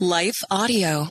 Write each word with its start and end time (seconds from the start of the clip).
Life 0.00 0.44
Audio. 0.50 1.08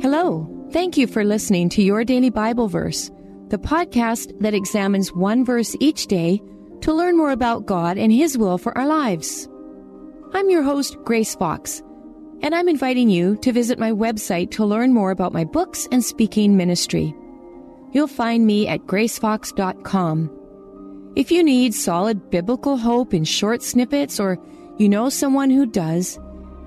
Hello. 0.00 0.68
Thank 0.72 0.96
you 0.96 1.06
for 1.06 1.22
listening 1.22 1.68
to 1.68 1.82
Your 1.82 2.02
Daily 2.02 2.30
Bible 2.30 2.66
Verse, 2.66 3.12
the 3.46 3.58
podcast 3.58 4.36
that 4.40 4.54
examines 4.54 5.12
one 5.12 5.44
verse 5.44 5.76
each 5.78 6.08
day 6.08 6.42
to 6.80 6.92
learn 6.92 7.16
more 7.16 7.30
about 7.30 7.66
God 7.66 7.96
and 7.96 8.10
His 8.10 8.36
will 8.36 8.58
for 8.58 8.76
our 8.76 8.88
lives. 8.88 9.48
I'm 10.32 10.50
your 10.50 10.64
host, 10.64 10.96
Grace 11.04 11.36
Fox, 11.36 11.80
and 12.42 12.56
I'm 12.56 12.68
inviting 12.68 13.08
you 13.08 13.36
to 13.42 13.52
visit 13.52 13.78
my 13.78 13.92
website 13.92 14.50
to 14.52 14.64
learn 14.64 14.92
more 14.92 15.12
about 15.12 15.32
my 15.32 15.44
books 15.44 15.86
and 15.92 16.04
speaking 16.04 16.56
ministry. 16.56 17.14
You'll 17.92 18.06
find 18.06 18.46
me 18.46 18.68
at 18.68 18.86
gracefox.com. 18.86 20.30
If 21.16 21.32
you 21.32 21.42
need 21.42 21.74
solid 21.74 22.30
biblical 22.30 22.76
hope 22.76 23.12
in 23.12 23.24
short 23.24 23.62
snippets 23.62 24.20
or 24.20 24.38
you 24.78 24.88
know 24.88 25.08
someone 25.08 25.50
who 25.50 25.66
does, 25.66 26.18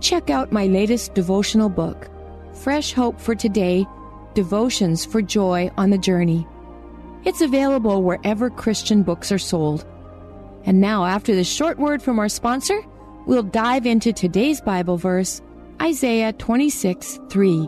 check 0.01 0.29
out 0.29 0.51
my 0.51 0.67
latest 0.67 1.13
devotional 1.13 1.69
book, 1.69 2.09
Fresh 2.61 2.91
Hope 2.93 3.19
for 3.19 3.35
Today 3.35 3.85
Devotions 4.33 5.05
for 5.05 5.21
Joy 5.21 5.71
on 5.77 5.91
the 5.91 5.97
Journey. 5.97 6.45
It's 7.23 7.41
available 7.41 8.03
wherever 8.03 8.49
Christian 8.49 9.03
books 9.03 9.31
are 9.31 9.39
sold. 9.39 9.85
And 10.65 10.81
now, 10.81 11.05
after 11.05 11.33
this 11.33 11.49
short 11.49 11.77
word 11.79 12.01
from 12.01 12.19
our 12.19 12.29
sponsor, 12.29 12.81
we'll 13.25 13.43
dive 13.43 13.85
into 13.85 14.11
today's 14.11 14.59
Bible 14.59 14.97
verse, 14.97 15.41
Isaiah 15.81 16.33
26 16.33 17.19
3. 17.29 17.67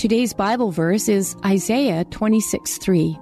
Today's 0.00 0.32
Bible 0.32 0.70
verse 0.70 1.10
is 1.10 1.36
Isaiah 1.44 2.06
26 2.06 2.78
3. 2.78 3.18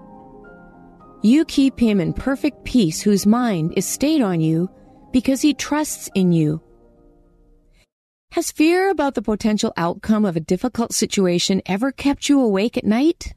You 1.23 1.45
keep 1.45 1.77
him 1.77 1.99
in 1.99 2.13
perfect 2.13 2.63
peace 2.63 3.01
whose 3.01 3.27
mind 3.27 3.73
is 3.77 3.85
stayed 3.85 4.23
on 4.23 4.41
you 4.41 4.71
because 5.13 5.43
he 5.43 5.55
trusts 5.55 6.09
in 6.15 6.31
you. 6.31 6.63
Has 8.31 8.53
fear 8.53 8.91
about 8.91 9.17
the 9.17 9.23
potential 9.23 9.73
outcome 9.77 10.25
of 10.25 10.37
a 10.37 10.47
difficult 10.55 10.93
situation 10.93 11.63
ever 11.67 11.91
kept 11.91 12.29
you 12.29 12.41
awake 12.41 12.77
at 12.77 12.85
night? 12.85 13.35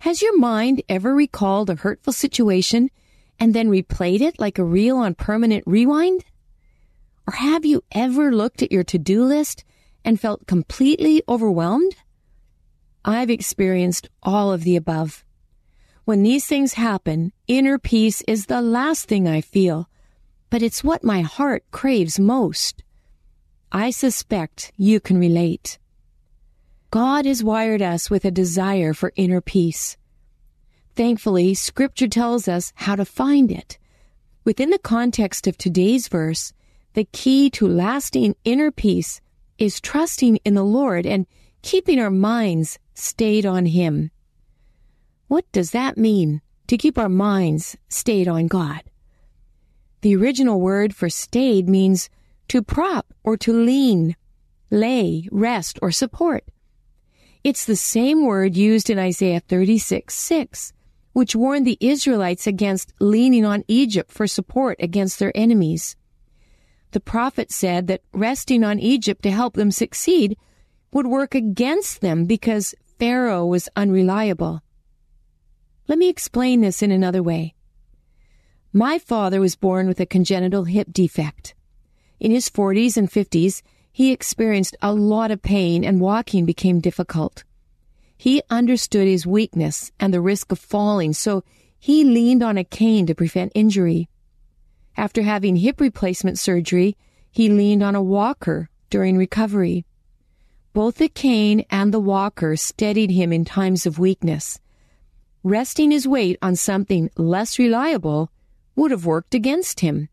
Has 0.00 0.20
your 0.20 0.38
mind 0.38 0.82
ever 0.90 1.14
recalled 1.14 1.70
a 1.70 1.76
hurtful 1.76 2.12
situation 2.12 2.90
and 3.40 3.54
then 3.54 3.70
replayed 3.70 4.20
it 4.20 4.38
like 4.38 4.58
a 4.58 4.62
reel 4.62 4.98
on 4.98 5.14
permanent 5.14 5.64
rewind? 5.66 6.22
Or 7.26 7.32
have 7.32 7.64
you 7.64 7.82
ever 7.92 8.30
looked 8.30 8.60
at 8.60 8.72
your 8.72 8.84
to-do 8.84 9.24
list 9.24 9.64
and 10.04 10.20
felt 10.20 10.46
completely 10.46 11.22
overwhelmed? 11.26 11.94
I've 13.08 13.30
experienced 13.30 14.10
all 14.22 14.52
of 14.52 14.64
the 14.64 14.76
above. 14.76 15.24
When 16.04 16.22
these 16.22 16.44
things 16.44 16.74
happen, 16.74 17.32
inner 17.46 17.78
peace 17.78 18.20
is 18.28 18.44
the 18.44 18.60
last 18.60 19.08
thing 19.08 19.26
I 19.26 19.40
feel, 19.40 19.88
but 20.50 20.62
it's 20.62 20.84
what 20.84 21.02
my 21.02 21.22
heart 21.22 21.64
craves 21.70 22.20
most. 22.20 22.84
I 23.72 23.88
suspect 23.88 24.72
you 24.76 25.00
can 25.00 25.18
relate. 25.18 25.78
God 26.90 27.24
has 27.24 27.42
wired 27.42 27.80
us 27.80 28.10
with 28.10 28.26
a 28.26 28.30
desire 28.30 28.92
for 28.92 29.14
inner 29.16 29.40
peace. 29.40 29.96
Thankfully, 30.94 31.54
Scripture 31.54 32.08
tells 32.08 32.46
us 32.46 32.74
how 32.74 32.94
to 32.94 33.06
find 33.06 33.50
it. 33.50 33.78
Within 34.44 34.68
the 34.68 34.78
context 34.78 35.46
of 35.46 35.56
today's 35.56 36.08
verse, 36.08 36.52
the 36.92 37.08
key 37.12 37.48
to 37.52 37.66
lasting 37.66 38.36
inner 38.44 38.70
peace 38.70 39.22
is 39.56 39.80
trusting 39.80 40.36
in 40.44 40.52
the 40.52 40.62
Lord 40.62 41.06
and 41.06 41.26
keeping 41.62 41.98
our 41.98 42.10
minds 42.10 42.78
stayed 42.98 43.46
on 43.46 43.66
Him. 43.66 44.10
What 45.28 45.50
does 45.52 45.72
that 45.72 45.96
mean, 45.96 46.40
to 46.66 46.76
keep 46.76 46.98
our 46.98 47.08
minds 47.08 47.76
stayed 47.88 48.28
on 48.28 48.46
God? 48.46 48.82
The 50.00 50.14
original 50.16 50.60
word 50.60 50.94
for 50.94 51.08
stayed 51.08 51.68
means 51.68 52.08
to 52.48 52.62
prop 52.62 53.12
or 53.24 53.36
to 53.38 53.52
lean, 53.52 54.16
lay, 54.70 55.28
rest, 55.30 55.78
or 55.82 55.90
support. 55.90 56.44
It's 57.44 57.64
the 57.64 57.76
same 57.76 58.24
word 58.24 58.56
used 58.56 58.90
in 58.90 58.98
Isaiah 58.98 59.40
36 59.40 60.14
6, 60.14 60.72
which 61.12 61.36
warned 61.36 61.66
the 61.66 61.78
Israelites 61.80 62.46
against 62.46 62.92
leaning 63.00 63.44
on 63.44 63.64
Egypt 63.68 64.10
for 64.10 64.26
support 64.26 64.76
against 64.80 65.18
their 65.18 65.32
enemies. 65.34 65.96
The 66.92 67.00
prophet 67.00 67.52
said 67.52 67.86
that 67.88 68.02
resting 68.12 68.64
on 68.64 68.78
Egypt 68.78 69.22
to 69.22 69.30
help 69.30 69.54
them 69.54 69.70
succeed 69.70 70.36
would 70.92 71.06
work 71.06 71.34
against 71.34 72.00
them 72.00 72.24
because 72.24 72.74
Pharaoh 72.98 73.46
was 73.46 73.68
unreliable. 73.76 74.60
Let 75.86 75.98
me 75.98 76.08
explain 76.08 76.60
this 76.60 76.82
in 76.82 76.90
another 76.90 77.22
way. 77.22 77.54
My 78.72 78.98
father 78.98 79.40
was 79.40 79.54
born 79.54 79.86
with 79.86 80.00
a 80.00 80.06
congenital 80.06 80.64
hip 80.64 80.88
defect. 80.90 81.54
In 82.18 82.32
his 82.32 82.50
40s 82.50 82.96
and 82.96 83.08
50s, 83.08 83.62
he 83.92 84.12
experienced 84.12 84.76
a 84.82 84.92
lot 84.92 85.30
of 85.30 85.42
pain 85.42 85.84
and 85.84 86.00
walking 86.00 86.44
became 86.44 86.80
difficult. 86.80 87.44
He 88.16 88.42
understood 88.50 89.06
his 89.06 89.26
weakness 89.26 89.92
and 90.00 90.12
the 90.12 90.20
risk 90.20 90.50
of 90.50 90.58
falling, 90.58 91.12
so 91.12 91.44
he 91.78 92.02
leaned 92.02 92.42
on 92.42 92.58
a 92.58 92.64
cane 92.64 93.06
to 93.06 93.14
prevent 93.14 93.52
injury. 93.54 94.08
After 94.96 95.22
having 95.22 95.56
hip 95.56 95.80
replacement 95.80 96.38
surgery, 96.38 96.96
he 97.30 97.48
leaned 97.48 97.84
on 97.84 97.94
a 97.94 98.02
walker 98.02 98.68
during 98.90 99.16
recovery. 99.16 99.84
Both 100.78 100.98
the 100.98 101.08
cane 101.08 101.64
and 101.70 101.92
the 101.92 101.98
walker 101.98 102.54
steadied 102.54 103.10
him 103.10 103.32
in 103.32 103.44
times 103.44 103.84
of 103.84 103.98
weakness. 103.98 104.60
Resting 105.42 105.90
his 105.90 106.06
weight 106.06 106.38
on 106.40 106.54
something 106.54 107.10
less 107.16 107.58
reliable 107.58 108.30
would 108.76 108.92
have 108.92 109.04
worked 109.04 109.34
against 109.34 109.80
him. 109.80 110.08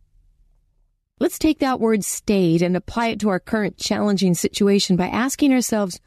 Let's 1.19 1.37
take 1.37 1.59
that 1.59 1.79
word 1.79 2.03
stayed 2.03 2.63
and 2.63 2.75
apply 2.75 3.09
it 3.09 3.19
to 3.19 3.29
our 3.29 3.39
current 3.39 3.77
challenging 3.77 4.33
situation 4.33 4.95
by 4.95 5.05
asking 5.05 5.53
ourselves, 5.53 5.99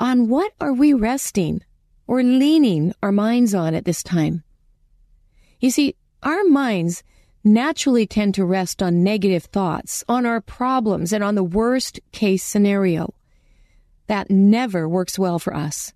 on 0.00 0.28
what 0.28 0.50
are 0.60 0.72
we 0.72 0.92
resting 0.92 1.62
or 2.08 2.24
leaning 2.24 2.92
our 3.04 3.12
minds 3.12 3.54
on 3.54 3.72
at 3.72 3.84
this 3.84 4.02
time? 4.02 4.42
You 5.60 5.70
see, 5.70 5.94
our 6.24 6.42
minds 6.42 7.04
naturally 7.44 8.04
tend 8.04 8.34
to 8.34 8.44
rest 8.44 8.82
on 8.82 9.04
negative 9.04 9.44
thoughts, 9.44 10.02
on 10.08 10.26
our 10.26 10.40
problems, 10.40 11.12
and 11.12 11.22
on 11.22 11.36
the 11.36 11.44
worst 11.44 12.00
case 12.10 12.42
scenario. 12.42 13.14
That 14.06 14.30
never 14.30 14.88
works 14.88 15.18
well 15.18 15.38
for 15.38 15.54
us. 15.54 15.92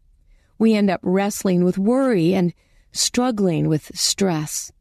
We 0.59 0.75
end 0.75 0.91
up 0.91 1.01
wrestling 1.03 1.65
with 1.65 1.79
worry 1.79 2.35
and 2.35 2.53
struggling 2.93 3.69
with 3.69 3.91
stress. 3.95 4.73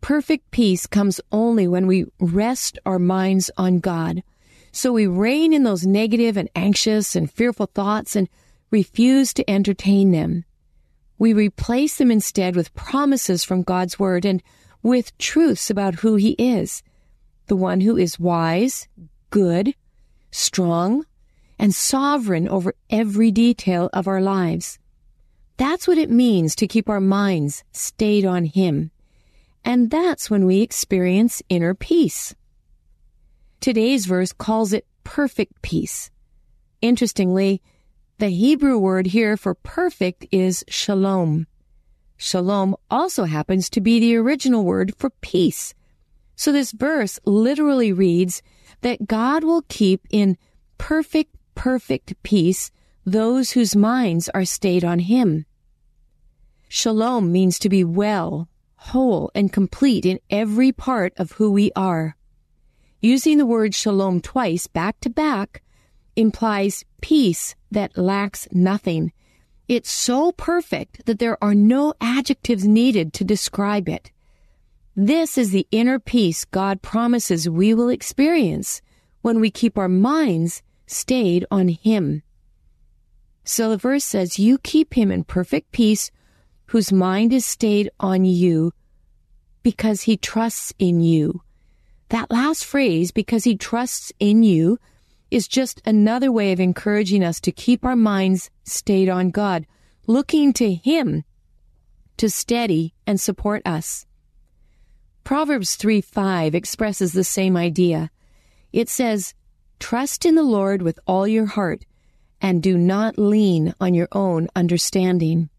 Perfect 0.00 0.50
peace 0.50 0.86
comes 0.86 1.20
only 1.30 1.68
when 1.68 1.86
we 1.86 2.06
rest 2.18 2.78
our 2.86 2.98
minds 2.98 3.50
on 3.56 3.80
God. 3.80 4.22
So 4.72 4.92
we 4.92 5.06
rein 5.06 5.52
in 5.52 5.64
those 5.64 5.86
negative 5.86 6.36
and 6.36 6.48
anxious 6.56 7.14
and 7.14 7.30
fearful 7.30 7.66
thoughts 7.66 8.16
and 8.16 8.28
refuse 8.70 9.34
to 9.34 9.50
entertain 9.50 10.10
them. 10.10 10.44
We 11.18 11.32
replace 11.32 11.98
them 11.98 12.10
instead 12.10 12.56
with 12.56 12.74
promises 12.74 13.44
from 13.44 13.62
God's 13.62 13.98
Word 13.98 14.24
and 14.24 14.42
with 14.82 15.16
truths 15.18 15.70
about 15.70 15.96
who 15.96 16.16
He 16.16 16.30
is 16.32 16.82
the 17.46 17.56
one 17.56 17.80
who 17.80 17.96
is 17.96 18.18
wise, 18.18 18.88
good, 19.30 19.74
strong, 20.30 21.04
and 21.58 21.74
sovereign 21.74 22.48
over 22.48 22.74
every 22.90 23.30
detail 23.30 23.88
of 23.92 24.06
our 24.06 24.20
lives. 24.20 24.78
That's 25.56 25.86
what 25.86 25.98
it 25.98 26.10
means 26.10 26.54
to 26.56 26.66
keep 26.66 26.88
our 26.88 27.00
minds 27.00 27.64
stayed 27.72 28.24
on 28.24 28.46
Him. 28.46 28.90
And 29.64 29.90
that's 29.90 30.30
when 30.30 30.46
we 30.46 30.60
experience 30.60 31.42
inner 31.48 31.74
peace. 31.74 32.34
Today's 33.60 34.06
verse 34.06 34.32
calls 34.32 34.72
it 34.72 34.86
perfect 35.04 35.62
peace. 35.62 36.10
Interestingly, 36.80 37.62
the 38.18 38.28
Hebrew 38.28 38.78
word 38.78 39.06
here 39.06 39.36
for 39.36 39.54
perfect 39.54 40.26
is 40.32 40.64
shalom. 40.68 41.46
Shalom 42.16 42.76
also 42.90 43.24
happens 43.24 43.68
to 43.70 43.80
be 43.80 43.98
the 43.98 44.16
original 44.16 44.64
word 44.64 44.94
for 44.96 45.10
peace. 45.10 45.74
So 46.36 46.52
this 46.52 46.72
verse 46.72 47.20
literally 47.24 47.92
reads 47.92 48.42
that 48.80 49.06
God 49.06 49.44
will 49.44 49.62
keep 49.62 50.06
in 50.10 50.36
perfect, 50.78 51.34
perfect 51.54 52.14
peace 52.22 52.70
those 53.04 53.52
whose 53.52 53.74
minds 53.74 54.28
are 54.30 54.44
stayed 54.44 54.84
on 54.84 55.00
Him. 55.00 55.46
Shalom 56.68 57.32
means 57.32 57.58
to 57.58 57.68
be 57.68 57.84
well, 57.84 58.48
whole, 58.76 59.30
and 59.34 59.52
complete 59.52 60.06
in 60.06 60.20
every 60.30 60.72
part 60.72 61.12
of 61.16 61.32
who 61.32 61.50
we 61.50 61.70
are. 61.76 62.16
Using 63.00 63.38
the 63.38 63.46
word 63.46 63.74
shalom 63.74 64.20
twice 64.20 64.66
back 64.68 65.00
to 65.00 65.10
back 65.10 65.62
implies 66.14 66.84
peace 67.00 67.54
that 67.70 67.98
lacks 67.98 68.46
nothing. 68.52 69.12
It's 69.68 69.90
so 69.90 70.32
perfect 70.32 71.06
that 71.06 71.18
there 71.18 71.42
are 71.42 71.54
no 71.54 71.94
adjectives 72.00 72.66
needed 72.66 73.12
to 73.14 73.24
describe 73.24 73.88
it. 73.88 74.12
This 74.94 75.38
is 75.38 75.50
the 75.50 75.66
inner 75.70 75.98
peace 75.98 76.44
God 76.44 76.82
promises 76.82 77.48
we 77.48 77.74
will 77.74 77.88
experience 77.88 78.82
when 79.22 79.40
we 79.40 79.50
keep 79.50 79.78
our 79.78 79.88
minds 79.88 80.62
stayed 80.86 81.46
on 81.50 81.68
Him. 81.68 82.22
So 83.44 83.70
the 83.70 83.76
verse 83.76 84.04
says, 84.04 84.38
You 84.38 84.58
keep 84.58 84.94
him 84.94 85.10
in 85.10 85.24
perfect 85.24 85.72
peace 85.72 86.10
whose 86.66 86.92
mind 86.92 87.32
is 87.32 87.44
stayed 87.44 87.90
on 87.98 88.24
you 88.24 88.72
because 89.62 90.02
he 90.02 90.16
trusts 90.16 90.72
in 90.78 91.00
you. 91.00 91.42
That 92.08 92.30
last 92.30 92.64
phrase, 92.64 93.10
because 93.10 93.44
he 93.44 93.56
trusts 93.56 94.12
in 94.18 94.42
you, 94.42 94.78
is 95.30 95.48
just 95.48 95.80
another 95.86 96.30
way 96.30 96.52
of 96.52 96.60
encouraging 96.60 97.24
us 97.24 97.40
to 97.40 97.52
keep 97.52 97.84
our 97.84 97.96
minds 97.96 98.50
stayed 98.64 99.08
on 99.08 99.30
God, 99.30 99.66
looking 100.06 100.52
to 100.54 100.74
Him 100.74 101.24
to 102.18 102.28
steady 102.28 102.92
and 103.06 103.18
support 103.18 103.62
us. 103.64 104.04
Proverbs 105.24 105.76
3 105.76 106.02
5 106.02 106.54
expresses 106.54 107.12
the 107.12 107.24
same 107.24 107.56
idea. 107.56 108.10
It 108.72 108.90
says, 108.90 109.34
Trust 109.82 110.24
in 110.24 110.36
the 110.36 110.44
Lord 110.44 110.80
with 110.80 111.00
all 111.08 111.26
your 111.26 111.44
heart 111.44 111.84
and 112.40 112.62
do 112.62 112.78
not 112.78 113.18
lean 113.18 113.74
on 113.80 113.94
your 113.94 114.06
own 114.12 114.46
understanding. 114.54 115.50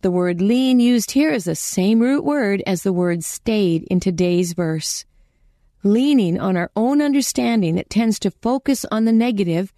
The 0.00 0.12
word 0.12 0.40
lean 0.40 0.78
used 0.78 1.10
here 1.10 1.32
is 1.32 1.44
the 1.44 1.56
same 1.56 1.98
root 1.98 2.24
word 2.24 2.62
as 2.68 2.84
the 2.84 2.92
word 2.92 3.24
stayed 3.24 3.82
in 3.90 3.98
today's 3.98 4.52
verse 4.52 5.04
leaning 5.82 6.38
on 6.38 6.56
our 6.56 6.70
own 6.76 7.02
understanding 7.02 7.74
that 7.74 7.90
tends 7.90 8.20
to 8.20 8.30
focus 8.30 8.86
on 8.92 9.06
the 9.06 9.12
negative 9.12 9.72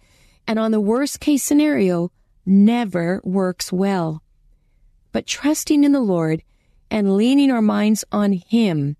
and 0.47 0.59
on 0.59 0.69
the 0.69 0.79
worst 0.79 1.19
case 1.19 1.43
scenario 1.43 2.11
never 2.45 3.19
works 3.23 3.73
well. 3.73 4.21
But 5.11 5.25
trusting 5.25 5.83
in 5.83 5.91
the 5.91 5.99
Lord 5.99 6.43
and 6.91 7.17
leaning 7.17 7.49
our 7.49 7.63
minds 7.63 8.05
on 8.11 8.33
Him 8.33 8.95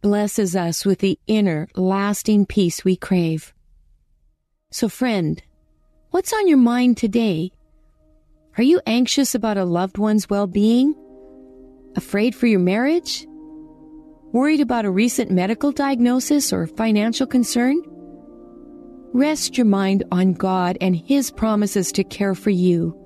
blesses 0.00 0.54
us 0.54 0.86
with 0.86 1.00
the 1.00 1.18
inner, 1.26 1.68
lasting 1.74 2.46
peace 2.46 2.84
we 2.84 2.94
crave. 2.94 3.52
So, 4.72 4.88
friend, 4.88 5.40
what's 6.12 6.32
on 6.32 6.48
your 6.48 6.56
mind 6.56 6.96
today? 6.96 7.52
Are 8.56 8.64
you 8.64 8.80
anxious 8.86 9.34
about 9.34 9.58
a 9.58 9.66
loved 9.66 9.98
one's 9.98 10.30
well 10.30 10.46
being? 10.46 10.94
Afraid 11.94 12.34
for 12.34 12.46
your 12.46 12.58
marriage? 12.58 13.26
Worried 14.32 14.60
about 14.60 14.86
a 14.86 14.90
recent 14.90 15.30
medical 15.30 15.72
diagnosis 15.72 16.54
or 16.54 16.66
financial 16.66 17.26
concern? 17.26 17.82
Rest 19.12 19.58
your 19.58 19.66
mind 19.66 20.04
on 20.10 20.32
God 20.32 20.78
and 20.80 20.96
His 20.96 21.30
promises 21.30 21.92
to 21.92 22.02
care 22.02 22.34
for 22.34 22.48
you. 22.48 22.96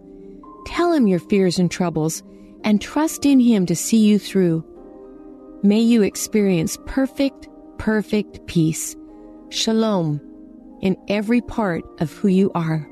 Tell 0.66 0.92
Him 0.92 1.08
your 1.08 1.18
fears 1.18 1.58
and 1.58 1.68
troubles 1.68 2.22
and 2.62 2.80
trust 2.80 3.26
in 3.26 3.40
Him 3.40 3.66
to 3.66 3.74
see 3.74 4.06
you 4.06 4.20
through. 4.20 4.64
May 5.64 5.80
you 5.80 6.02
experience 6.02 6.78
perfect, 6.86 7.48
perfect 7.76 8.46
peace. 8.46 8.94
Shalom 9.48 10.25
in 10.80 10.96
every 11.08 11.40
part 11.40 11.84
of 12.00 12.12
who 12.12 12.28
you 12.28 12.50
are. 12.54 12.88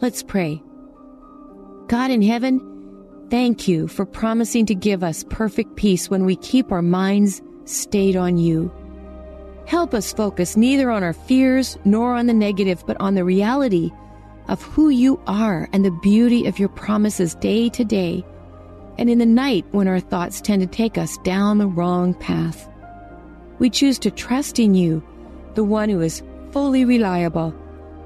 Let's 0.00 0.22
pray. 0.22 0.62
God 1.88 2.10
in 2.10 2.22
heaven, 2.22 2.60
Thank 3.30 3.68
you 3.68 3.88
for 3.88 4.06
promising 4.06 4.64
to 4.66 4.74
give 4.74 5.04
us 5.04 5.24
perfect 5.28 5.76
peace 5.76 6.08
when 6.08 6.24
we 6.24 6.36
keep 6.36 6.72
our 6.72 6.80
minds 6.80 7.42
stayed 7.66 8.16
on 8.16 8.38
you. 8.38 8.72
Help 9.66 9.92
us 9.92 10.14
focus 10.14 10.56
neither 10.56 10.90
on 10.90 11.02
our 11.02 11.12
fears 11.12 11.76
nor 11.84 12.14
on 12.14 12.26
the 12.26 12.32
negative, 12.32 12.82
but 12.86 12.98
on 13.00 13.14
the 13.14 13.24
reality 13.24 13.90
of 14.48 14.62
who 14.62 14.88
you 14.88 15.20
are 15.26 15.68
and 15.74 15.84
the 15.84 15.90
beauty 16.02 16.46
of 16.46 16.58
your 16.58 16.70
promises 16.70 17.34
day 17.34 17.68
to 17.68 17.84
day, 17.84 18.24
and 18.96 19.10
in 19.10 19.18
the 19.18 19.26
night 19.26 19.66
when 19.72 19.88
our 19.88 20.00
thoughts 20.00 20.40
tend 20.40 20.62
to 20.62 20.66
take 20.66 20.96
us 20.96 21.18
down 21.18 21.58
the 21.58 21.66
wrong 21.66 22.14
path. 22.14 22.66
We 23.58 23.68
choose 23.68 23.98
to 23.98 24.10
trust 24.10 24.58
in 24.58 24.74
you, 24.74 25.06
the 25.52 25.64
one 25.64 25.90
who 25.90 26.00
is 26.00 26.22
fully 26.52 26.84
reliable 26.84 27.54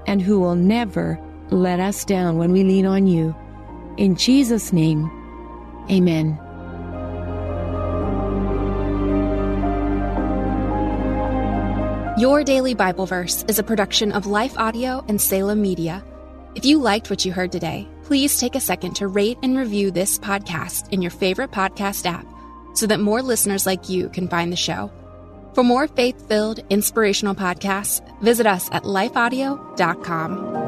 and 0.06 0.20
who 0.20 0.40
will 0.40 0.56
never 0.56 1.18
let 1.50 1.80
us 1.80 2.04
down 2.04 2.38
when 2.38 2.52
we 2.52 2.64
lean 2.64 2.86
on 2.86 3.06
you. 3.06 3.34
In 3.96 4.16
Jesus' 4.16 4.72
name, 4.72 5.10
amen. 5.90 6.38
Your 12.18 12.44
Daily 12.44 12.74
Bible 12.74 13.06
Verse 13.06 13.44
is 13.48 13.58
a 13.58 13.64
production 13.64 14.12
of 14.12 14.26
Life 14.26 14.56
Audio 14.56 15.04
and 15.08 15.20
Salem 15.20 15.60
Media. 15.60 16.04
If 16.54 16.64
you 16.64 16.78
liked 16.78 17.10
what 17.10 17.24
you 17.24 17.32
heard 17.32 17.50
today, 17.50 17.88
please 18.04 18.38
take 18.38 18.54
a 18.54 18.60
second 18.60 18.94
to 18.96 19.08
rate 19.08 19.38
and 19.42 19.56
review 19.56 19.90
this 19.90 20.18
podcast 20.18 20.92
in 20.92 21.02
your 21.02 21.10
favorite 21.10 21.50
podcast 21.50 22.06
app 22.06 22.26
so 22.74 22.86
that 22.86 23.00
more 23.00 23.22
listeners 23.22 23.66
like 23.66 23.88
you 23.88 24.08
can 24.10 24.28
find 24.28 24.52
the 24.52 24.56
show. 24.56 24.90
For 25.54 25.62
more 25.62 25.86
faith 25.86 26.28
filled, 26.28 26.60
inspirational 26.70 27.34
podcasts, 27.34 28.00
visit 28.22 28.46
us 28.46 28.70
at 28.72 28.84
lifeaudio.com. 28.84 30.62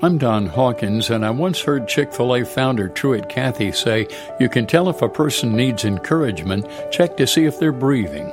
I'm 0.00 0.16
Don 0.16 0.46
Hawkins, 0.46 1.10
and 1.10 1.26
I 1.26 1.30
once 1.30 1.60
heard 1.60 1.88
Chick 1.88 2.12
fil 2.12 2.36
A 2.36 2.44
founder 2.44 2.88
Truett 2.88 3.28
Cathy 3.28 3.72
say, 3.72 4.06
You 4.38 4.48
can 4.48 4.64
tell 4.64 4.88
if 4.88 5.02
a 5.02 5.08
person 5.08 5.56
needs 5.56 5.84
encouragement, 5.84 6.66
check 6.92 7.16
to 7.16 7.26
see 7.26 7.46
if 7.46 7.58
they're 7.58 7.72
breathing. 7.72 8.32